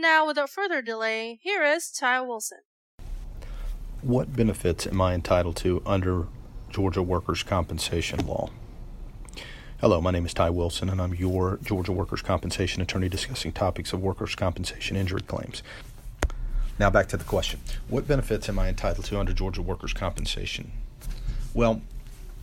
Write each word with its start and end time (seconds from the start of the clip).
Now, 0.00 0.28
without 0.28 0.48
further 0.48 0.80
delay, 0.80 1.40
here 1.42 1.64
is 1.64 1.90
Ty 1.90 2.20
Wilson. 2.20 2.58
What 4.00 4.36
benefits 4.36 4.86
am 4.86 5.00
I 5.00 5.12
entitled 5.12 5.56
to 5.56 5.82
under 5.84 6.28
Georgia 6.70 7.02
workers' 7.02 7.42
compensation 7.42 8.24
law? 8.24 8.50
Hello, 9.80 10.00
my 10.00 10.12
name 10.12 10.24
is 10.24 10.32
Ty 10.32 10.50
Wilson, 10.50 10.88
and 10.88 11.02
I'm 11.02 11.16
your 11.16 11.58
Georgia 11.64 11.90
workers' 11.90 12.22
compensation 12.22 12.80
attorney 12.80 13.08
discussing 13.08 13.50
topics 13.50 13.92
of 13.92 14.00
workers' 14.00 14.36
compensation 14.36 14.96
injury 14.96 15.22
claims. 15.22 15.64
Now, 16.78 16.90
back 16.90 17.08
to 17.08 17.16
the 17.16 17.24
question 17.24 17.58
What 17.88 18.06
benefits 18.06 18.48
am 18.48 18.60
I 18.60 18.68
entitled 18.68 19.06
to 19.06 19.18
under 19.18 19.32
Georgia 19.32 19.62
workers' 19.62 19.94
compensation 19.94 20.70
well, 21.54 21.82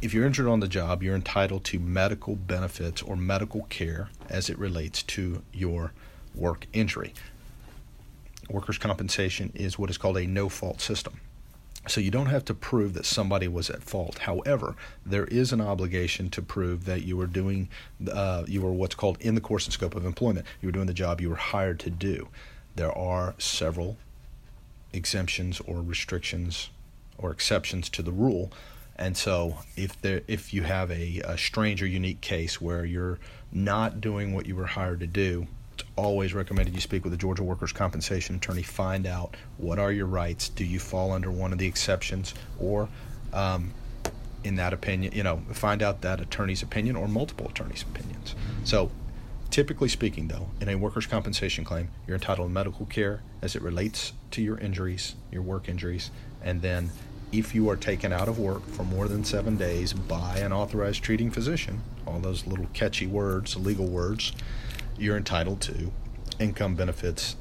if 0.01 0.13
you're 0.13 0.25
injured 0.25 0.47
on 0.47 0.59
the 0.59 0.67
job, 0.67 1.01
you're 1.01 1.15
entitled 1.15 1.63
to 1.65 1.79
medical 1.79 2.35
benefits 2.35 3.01
or 3.01 3.15
medical 3.15 3.63
care 3.69 4.09
as 4.29 4.49
it 4.49 4.59
relates 4.59 5.01
to 5.03 5.41
your 5.53 5.93
work 6.33 6.67
injury. 6.73 7.13
Workers' 8.49 8.77
compensation 8.77 9.51
is 9.55 9.79
what 9.79 9.89
is 9.89 9.97
called 9.97 10.17
a 10.17 10.27
no 10.27 10.49
fault 10.49 10.81
system. 10.81 11.19
So 11.87 12.01
you 12.01 12.09
don't 12.09 12.27
have 12.27 12.45
to 12.45 12.53
prove 12.53 12.93
that 12.95 13.05
somebody 13.05 13.47
was 13.47 13.69
at 13.69 13.83
fault. 13.83 14.19
However, 14.19 14.75
there 15.05 15.25
is 15.25 15.53
an 15.53 15.61
obligation 15.61 16.29
to 16.31 16.41
prove 16.41 16.85
that 16.85 17.03
you 17.03 17.15
were 17.15 17.27
doing, 17.27 17.69
uh, 18.11 18.43
you 18.47 18.61
were 18.61 18.73
what's 18.73 18.95
called 18.95 19.17
in 19.21 19.35
the 19.35 19.41
course 19.41 19.65
and 19.65 19.73
scope 19.73 19.95
of 19.95 20.05
employment. 20.05 20.47
You 20.61 20.67
were 20.67 20.73
doing 20.73 20.87
the 20.87 20.93
job 20.93 21.21
you 21.21 21.29
were 21.29 21.35
hired 21.35 21.79
to 21.81 21.91
do. 21.91 22.29
There 22.75 22.91
are 22.91 23.35
several 23.37 23.97
exemptions 24.93 25.59
or 25.61 25.81
restrictions 25.81 26.69
or 27.17 27.31
exceptions 27.31 27.89
to 27.89 28.01
the 28.01 28.11
rule 28.11 28.51
and 28.97 29.17
so, 29.17 29.57
if 29.75 29.99
there, 30.01 30.21
if 30.27 30.53
you 30.53 30.63
have 30.63 30.89
a, 30.89 31.19
a 31.25 31.37
strange 31.37 31.83
or 31.83 31.87
unique 31.87 32.21
case 32.21 32.61
where 32.61 32.85
you're 32.85 33.19
not 33.51 33.99
doing 33.99 34.33
what 34.33 34.45
you 34.45 34.55
were 34.55 34.67
hired 34.67 35.01
to 35.01 35.07
do, 35.07 35.47
always 35.95 36.33
recommended 36.33 36.73
you 36.73 36.81
speak 36.81 37.03
with 37.03 37.13
a 37.13 37.17
Georgia 37.17 37.43
workers' 37.43 37.71
compensation 37.71 38.35
attorney. 38.35 38.63
Find 38.63 39.05
out 39.05 39.35
what 39.57 39.79
are 39.79 39.91
your 39.91 40.05
rights. 40.05 40.49
Do 40.49 40.65
you 40.65 40.79
fall 40.79 41.11
under 41.11 41.31
one 41.31 41.51
of 41.51 41.59
the 41.59 41.67
exceptions, 41.67 42.33
or 42.59 42.89
um, 43.33 43.73
in 44.43 44.55
that 44.55 44.73
opinion, 44.73 45.13
you 45.13 45.23
know, 45.23 45.41
find 45.51 45.81
out 45.81 46.01
that 46.01 46.21
attorney's 46.21 46.61
opinion 46.61 46.95
or 46.95 47.07
multiple 47.07 47.47
attorneys' 47.47 47.81
opinions. 47.81 48.35
So, 48.63 48.91
typically 49.49 49.89
speaking, 49.89 50.27
though, 50.27 50.49
in 50.61 50.69
a 50.69 50.75
workers' 50.75 51.07
compensation 51.07 51.65
claim, 51.65 51.89
you're 52.07 52.15
entitled 52.15 52.47
to 52.47 52.53
medical 52.53 52.85
care 52.85 53.21
as 53.41 53.55
it 53.55 53.61
relates 53.61 54.13
to 54.31 54.41
your 54.41 54.57
injuries, 54.59 55.15
your 55.31 55.41
work 55.41 55.67
injuries, 55.67 56.11
and 56.43 56.61
then 56.61 56.91
if 57.31 57.55
you 57.55 57.69
are 57.69 57.75
taken 57.75 58.13
out 58.13 58.27
of 58.27 58.39
work 58.39 58.65
for 58.67 58.83
more 58.83 59.07
than 59.07 59.23
seven 59.23 59.57
days 59.57 59.93
by 59.93 60.37
an 60.37 60.53
authorized 60.53 61.03
treating 61.03 61.31
physician, 61.31 61.81
all 62.05 62.19
those 62.19 62.45
little 62.45 62.67
catchy 62.73 63.07
words, 63.07 63.57
legal 63.57 63.87
words, 63.87 64.31
you're 64.97 65.17
entitled 65.17 65.61
to 65.61 65.91
income 66.39 66.75
benefits 66.75 67.35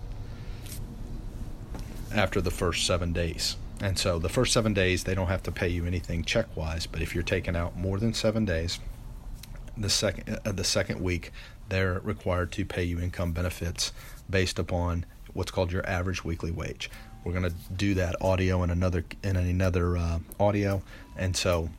after 2.13 2.41
the 2.41 2.51
first 2.51 2.87
seven 2.87 3.13
days. 3.13 3.57
And 3.81 3.99
so 3.99 4.19
the 4.19 4.29
first 4.29 4.53
seven 4.53 4.73
days, 4.73 5.05
they 5.05 5.15
don't 5.15 5.27
have 5.27 5.43
to 5.45 5.53
pay 5.53 5.69
you 5.69 5.85
anything 5.85 6.25
check 6.25 6.57
wise, 6.57 6.87
but 6.87 7.03
if 7.03 7.15
you're 7.15 7.25
taken 7.25 7.57
out 7.57 7.77
more 7.77 7.99
than 7.99 8.15
seven 8.15 8.45
days, 8.45 8.79
the 9.77 9.91
second 9.91 10.39
uh, 10.45 10.53
the 10.53 10.65
second 10.65 11.01
week 11.01 11.33
they're 11.69 12.01
required 12.05 12.53
to 12.53 12.65
pay 12.65 12.85
you 12.85 13.01
income 13.01 13.33
benefits 13.33 13.93
based 14.31 14.59
upon 14.59 15.05
what's 15.33 15.51
called 15.51 15.73
your 15.73 15.85
average 15.89 16.25
weekly 16.25 16.51
wage. 16.51 16.91
We're 17.25 17.33
going 17.33 17.51
to 17.51 17.55
do 17.75 17.95
that 17.95 18.17
audio 18.21 18.63
in 18.63 18.71
another 18.71 19.05
in 19.23 19.37
another 19.37 19.97
uh, 19.97 20.19
audio, 20.39 20.83
and 21.17 21.37
so 21.37 21.71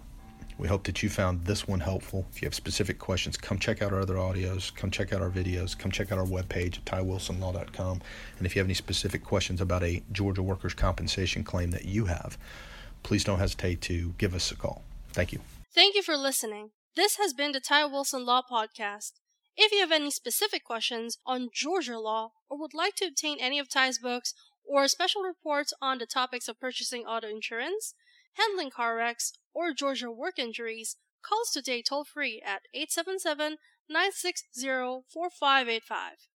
we 0.57 0.67
hope 0.67 0.83
that 0.85 1.03
you 1.03 1.09
found 1.09 1.45
this 1.45 1.67
one 1.67 1.81
helpful. 1.81 2.25
If 2.31 2.41
you 2.41 2.45
have 2.45 2.55
specific 2.55 2.97
questions, 2.97 3.37
come 3.37 3.59
check 3.59 3.81
out 3.81 3.91
our 3.91 3.99
other 3.99 4.15
audios, 4.15 4.73
come 4.73 4.89
check 4.89 5.11
out 5.11 5.21
our 5.21 5.29
videos, 5.29 5.77
come 5.77 5.91
check 5.91 6.11
out 6.11 6.17
our 6.17 6.25
webpage 6.25 6.77
at 6.77 6.85
tywilsonlaw.com. 6.85 8.01
And 8.37 8.45
if 8.45 8.55
you 8.55 8.59
have 8.59 8.67
any 8.67 8.73
specific 8.73 9.23
questions 9.23 9.59
about 9.59 9.83
a 9.83 10.01
Georgia 10.11 10.41
workers' 10.41 10.73
compensation 10.73 11.43
claim 11.43 11.71
that 11.71 11.85
you 11.85 12.05
have, 12.05 12.37
please 13.03 13.23
don't 13.23 13.39
hesitate 13.39 13.81
to 13.81 14.13
give 14.17 14.33
us 14.33 14.51
a 14.51 14.55
call. 14.55 14.83
Thank 15.11 15.33
you. 15.33 15.39
Thank 15.73 15.95
you 15.95 16.01
for 16.01 16.15
listening. 16.15 16.69
This 16.95 17.17
has 17.17 17.33
been 17.33 17.51
the 17.51 17.59
Ty 17.59 17.85
Wilson 17.85 18.25
Law 18.25 18.41
Podcast. 18.49 19.11
If 19.57 19.71
you 19.71 19.79
have 19.79 19.91
any 19.91 20.11
specific 20.11 20.63
questions 20.63 21.17
on 21.25 21.49
Georgia 21.53 21.99
law 21.99 22.31
or 22.49 22.57
would 22.59 22.73
like 22.73 22.95
to 22.95 23.05
obtain 23.05 23.37
any 23.39 23.59
of 23.59 23.69
Ty's 23.69 23.99
books 23.99 24.33
or 24.65 24.87
special 24.87 25.21
reports 25.21 25.73
on 25.81 25.97
the 25.97 26.05
topics 26.05 26.47
of 26.47 26.59
purchasing 26.59 27.03
auto 27.05 27.27
insurance, 27.27 27.93
handling 28.33 28.69
car 28.69 28.95
wrecks, 28.95 29.33
or 29.55 29.73
Georgia 29.73 30.11
work 30.11 30.37
injuries, 30.37 30.97
call 31.23 31.41
us 31.41 31.51
today 31.51 31.81
toll 31.81 32.03
free 32.03 32.41
at 32.45 32.61
877 32.73 33.57
960 33.89 35.03
4585. 35.09 36.34